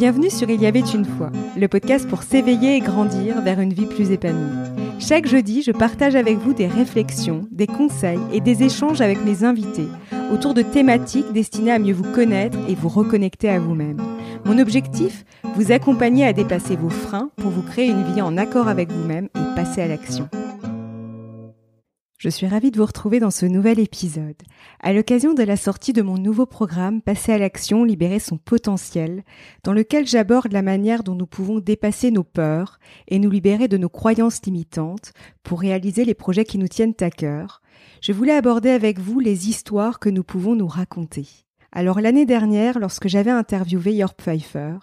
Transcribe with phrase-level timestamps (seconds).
[0.00, 3.74] Bienvenue sur Il y avait une fois, le podcast pour s'éveiller et grandir vers une
[3.74, 4.56] vie plus épanouie.
[4.98, 9.44] Chaque jeudi, je partage avec vous des réflexions, des conseils et des échanges avec mes
[9.44, 9.88] invités
[10.32, 13.98] autour de thématiques destinées à mieux vous connaître et vous reconnecter à vous-même.
[14.46, 18.68] Mon objectif Vous accompagner à dépasser vos freins pour vous créer une vie en accord
[18.68, 20.30] avec vous-même et passer à l'action.
[22.20, 24.36] Je suis ravie de vous retrouver dans ce nouvel épisode.
[24.80, 29.24] À l'occasion de la sortie de mon nouveau programme Passer à l'action, libérer son potentiel,
[29.64, 32.78] dans lequel j'aborde la manière dont nous pouvons dépasser nos peurs
[33.08, 37.08] et nous libérer de nos croyances limitantes pour réaliser les projets qui nous tiennent à
[37.08, 37.62] cœur,
[38.02, 41.26] je voulais aborder avec vous les histoires que nous pouvons nous raconter.
[41.72, 44.76] Alors l'année dernière, lorsque j'avais interviewé York Pfeiffer,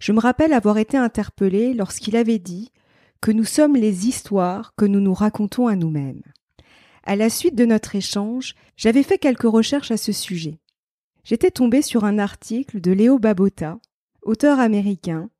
[0.00, 2.72] je me rappelle avoir été interpellée lorsqu'il avait dit
[3.20, 6.22] que nous sommes les histoires que nous nous racontons à nous-mêmes.
[7.04, 10.58] À la suite de notre échange, j'avais fait quelques recherches à ce sujet.
[11.24, 13.78] J'étais tombée sur un article de Léo Babota,
[14.22, 15.30] auteur américain,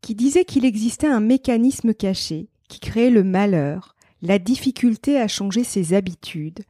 [0.00, 5.64] qui disait qu'il existait un mécanisme caché qui créait le malheur, la difficulté à changer
[5.64, 6.60] ses habitudes,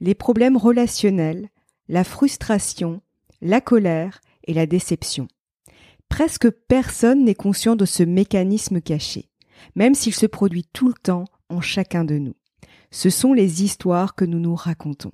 [0.00, 1.48] les problèmes relationnels,
[1.88, 3.00] la frustration,
[3.42, 5.28] la colère et la déception.
[6.08, 9.28] Presque personne n'est conscient de ce mécanisme caché,
[9.74, 12.34] même s'il se produit tout le temps en chacun de nous
[12.90, 15.12] ce sont les histoires que nous nous racontons.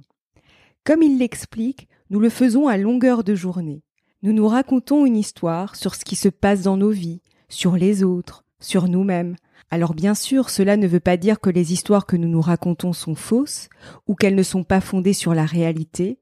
[0.85, 3.83] Comme il l'explique, nous le faisons à longueur de journée.
[4.23, 8.03] Nous nous racontons une histoire sur ce qui se passe dans nos vies, sur les
[8.03, 9.37] autres, sur nous-mêmes.
[9.71, 12.93] Alors bien sûr, cela ne veut pas dire que les histoires que nous nous racontons
[12.93, 13.69] sont fausses
[14.07, 16.19] ou qu'elles ne sont pas fondées sur la réalité.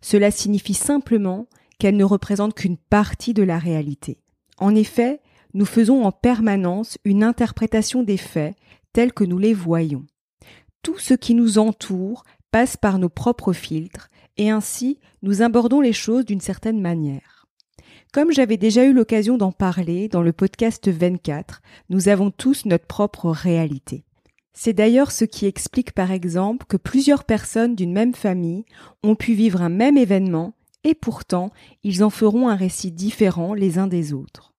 [0.00, 1.46] Cela signifie simplement
[1.78, 4.20] qu'elles ne représentent qu'une partie de la réalité.
[4.58, 5.20] En effet,
[5.54, 8.56] nous faisons en permanence une interprétation des faits
[8.92, 10.04] tels que nous les voyons
[10.88, 14.08] tout ce qui nous entoure passe par nos propres filtres,
[14.38, 17.46] et ainsi nous abordons les choses d'une certaine manière.
[18.10, 22.86] Comme j'avais déjà eu l'occasion d'en parler dans le podcast 24, nous avons tous notre
[22.86, 24.06] propre réalité.
[24.54, 28.64] C'est d'ailleurs ce qui explique par exemple que plusieurs personnes d'une même famille
[29.02, 30.54] ont pu vivre un même événement
[30.84, 31.50] et pourtant
[31.84, 34.54] ils en feront un récit différent les uns des autres.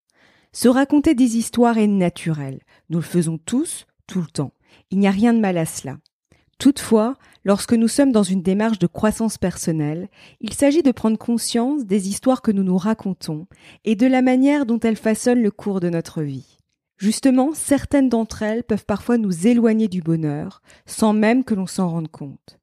[0.51, 2.59] Se raconter des histoires est naturel,
[2.91, 4.53] nous le faisons tous, tout le temps.
[4.91, 5.97] Il n'y a rien de mal à cela.
[6.59, 7.15] Toutefois,
[7.45, 10.09] lorsque nous sommes dans une démarche de croissance personnelle,
[10.41, 13.47] il s'agit de prendre conscience des histoires que nous nous racontons
[13.85, 16.57] et de la manière dont elles façonnent le cours de notre vie.
[16.97, 21.87] Justement, certaines d'entre elles peuvent parfois nous éloigner du bonheur, sans même que l'on s'en
[21.87, 22.59] rende compte.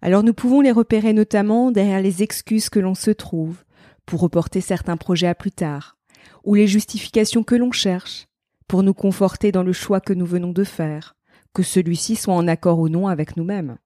[0.00, 3.62] Alors nous pouvons les repérer notamment derrière les excuses que l'on se trouve,
[4.06, 5.98] pour reporter certains projets à plus tard,
[6.44, 8.26] ou les justifications que l'on cherche,
[8.68, 11.14] pour nous conforter dans le choix que nous venons de faire,
[11.54, 13.78] que celui-ci soit en accord ou non avec nous-mêmes.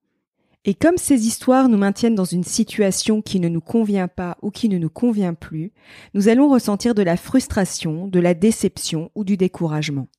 [0.65, 4.51] Et comme ces histoires nous maintiennent dans une situation qui ne nous convient pas ou
[4.51, 5.71] qui ne nous convient plus,
[6.13, 10.09] nous allons ressentir de la frustration, de la déception ou du découragement.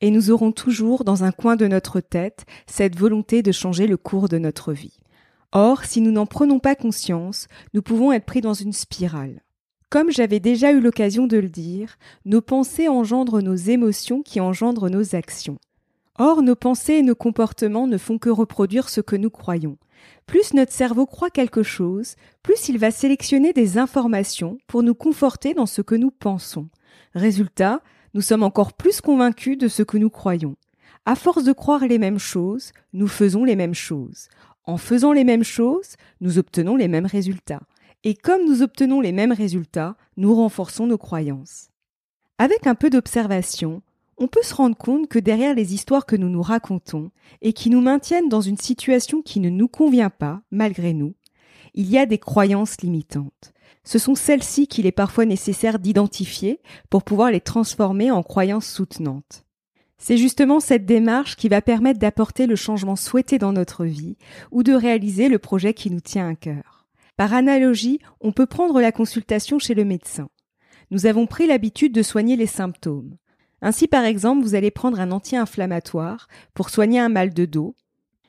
[0.00, 3.96] Et nous aurons toujours dans un coin de notre tête cette volonté de changer le
[3.96, 4.98] cours de notre vie.
[5.52, 9.42] Or, si nous n'en prenons pas conscience, nous pouvons être pris dans une spirale.
[9.90, 14.90] Comme j'avais déjà eu l'occasion de le dire, nos pensées engendrent nos émotions qui engendrent
[14.90, 15.58] nos actions.
[16.18, 19.78] Or, nos pensées et nos comportements ne font que reproduire ce que nous croyons.
[20.26, 25.54] Plus notre cerveau croit quelque chose, plus il va sélectionner des informations pour nous conforter
[25.54, 26.68] dans ce que nous pensons.
[27.14, 27.80] Résultat,
[28.14, 30.56] nous sommes encore plus convaincus de ce que nous croyons.
[31.06, 34.28] À force de croire les mêmes choses, nous faisons les mêmes choses.
[34.64, 37.62] En faisant les mêmes choses, nous obtenons les mêmes résultats.
[38.04, 41.70] Et comme nous obtenons les mêmes résultats, nous renforçons nos croyances.
[42.38, 43.82] Avec un peu d'observation,
[44.22, 47.10] on peut se rendre compte que derrière les histoires que nous nous racontons
[47.40, 51.16] et qui nous maintiennent dans une situation qui ne nous convient pas, malgré nous,
[51.74, 53.52] il y a des croyances limitantes.
[53.82, 59.44] Ce sont celles-ci qu'il est parfois nécessaire d'identifier pour pouvoir les transformer en croyances soutenantes.
[59.98, 64.18] C'est justement cette démarche qui va permettre d'apporter le changement souhaité dans notre vie
[64.52, 66.86] ou de réaliser le projet qui nous tient à cœur.
[67.16, 70.28] Par analogie, on peut prendre la consultation chez le médecin.
[70.92, 73.16] Nous avons pris l'habitude de soigner les symptômes.
[73.62, 77.76] Ainsi, par exemple, vous allez prendre un anti-inflammatoire pour soigner un mal de dos.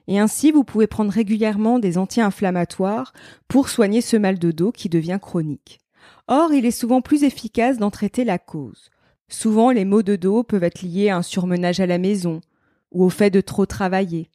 [0.08, 3.14] Et ainsi, vous pouvez prendre régulièrement des anti-inflammatoires
[3.48, 5.80] pour soigner ce mal de dos qui devient chronique.
[6.28, 8.90] Or, il est souvent plus efficace d'en traiter la cause.
[9.28, 12.42] Souvent, les maux de dos peuvent être liés à un surmenage à la maison
[12.92, 14.30] ou au fait de trop travailler.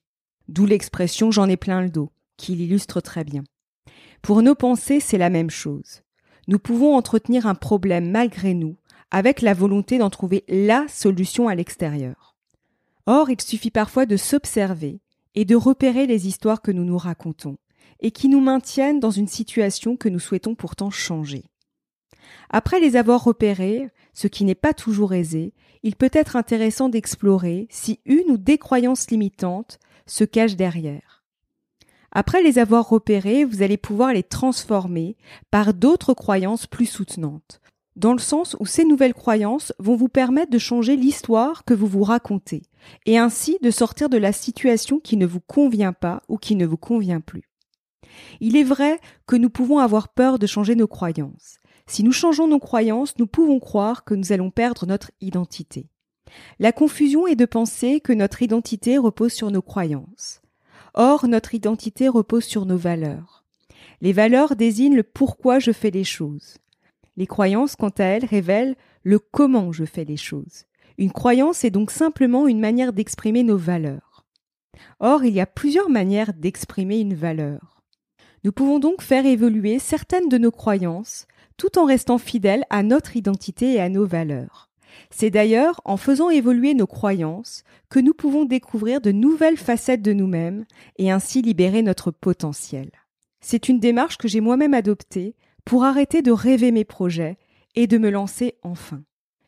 [0.48, 3.44] D'où l'expression j'en ai plein le dos, qui l'illustre très bien.
[4.20, 6.02] Pour nos pensées, c'est la même chose.
[6.48, 8.76] Nous pouvons entretenir un problème malgré nous
[9.10, 12.36] avec la volonté d'en trouver la solution à l'extérieur.
[13.06, 15.00] Or, il suffit parfois de s'observer
[15.34, 17.56] et de repérer les histoires que nous nous racontons
[18.00, 21.44] et qui nous maintiennent dans une situation que nous souhaitons pourtant changer.
[22.50, 27.66] Après les avoir repérées, ce qui n'est pas toujours aisé, il peut être intéressant d'explorer
[27.70, 31.24] si une ou des croyances limitantes se cachent derrière.
[32.10, 35.16] Après les avoir repérées, vous allez pouvoir les transformer
[35.50, 37.60] par d'autres croyances plus soutenantes,
[37.98, 41.88] dans le sens où ces nouvelles croyances vont vous permettre de changer l'histoire que vous
[41.88, 42.62] vous racontez,
[43.06, 46.64] et ainsi de sortir de la situation qui ne vous convient pas ou qui ne
[46.64, 47.50] vous convient plus.
[48.40, 51.58] Il est vrai que nous pouvons avoir peur de changer nos croyances.
[51.86, 55.88] Si nous changeons nos croyances, nous pouvons croire que nous allons perdre notre identité.
[56.60, 60.40] La confusion est de penser que notre identité repose sur nos croyances.
[60.94, 63.44] Or, notre identité repose sur nos valeurs.
[64.00, 66.58] Les valeurs désignent le pourquoi je fais les choses.
[67.18, 70.66] Les croyances, quant à elles, révèlent le comment je fais les choses.
[70.98, 74.24] Une croyance est donc simplement une manière d'exprimer nos valeurs.
[75.00, 77.82] Or, il y a plusieurs manières d'exprimer une valeur.
[78.44, 81.26] Nous pouvons donc faire évoluer certaines de nos croyances
[81.56, 84.70] tout en restant fidèles à notre identité et à nos valeurs.
[85.10, 90.12] C'est d'ailleurs en faisant évoluer nos croyances que nous pouvons découvrir de nouvelles facettes de
[90.12, 90.66] nous-mêmes
[90.98, 92.92] et ainsi libérer notre potentiel.
[93.40, 95.34] C'est une démarche que j'ai moi-même adoptée
[95.68, 97.36] pour arrêter de rêver mes projets
[97.74, 99.02] et de me lancer enfin.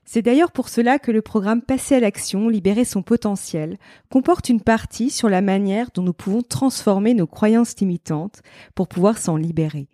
[0.04, 3.78] C'est d'ailleurs pour cela que le programme Passer à l'action, libérer son potentiel,
[4.10, 8.42] comporte une partie sur la manière dont nous pouvons transformer nos croyances limitantes
[8.74, 9.88] pour pouvoir s'en libérer.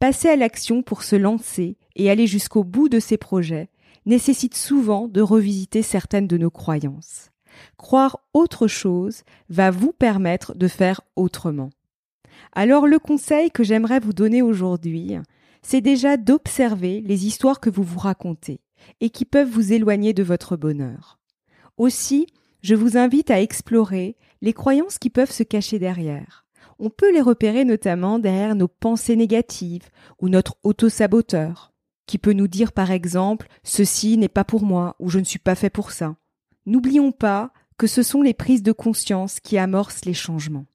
[0.00, 3.68] Passer à l'action pour se lancer et aller jusqu'au bout de ses projets
[4.06, 7.30] nécessite souvent de revisiter certaines de nos croyances.
[7.76, 11.70] Croire autre chose va vous permettre de faire autrement.
[12.54, 15.16] Alors le conseil que j'aimerais vous donner aujourd'hui,
[15.62, 18.60] c'est déjà d'observer les histoires que vous vous racontez
[19.00, 21.18] et qui peuvent vous éloigner de votre bonheur.
[21.76, 22.26] Aussi,
[22.62, 26.46] je vous invite à explorer les croyances qui peuvent se cacher derrière.
[26.78, 31.72] On peut les repérer notamment derrière nos pensées négatives ou notre auto-saboteur,
[32.06, 35.38] qui peut nous dire par exemple ceci n'est pas pour moi ou je ne suis
[35.38, 36.16] pas fait pour ça.
[36.66, 40.66] N'oublions pas que ce sont les prises de conscience qui amorcent les changements.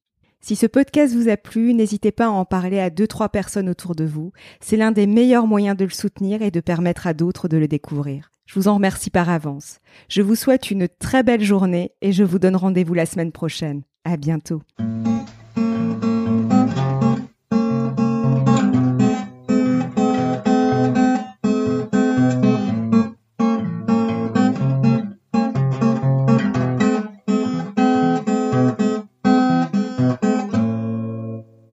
[0.47, 3.68] Si ce podcast vous a plu, n'hésitez pas à en parler à deux, trois personnes
[3.68, 4.31] autour de vous.
[4.59, 7.68] C'est l'un des meilleurs moyens de le soutenir et de permettre à d'autres de le
[7.68, 8.30] découvrir.
[8.45, 9.80] Je vous en remercie par avance.
[10.07, 13.81] Je vous souhaite une très belle journée et je vous donne rendez-vous la semaine prochaine.
[14.03, 14.62] À bientôt.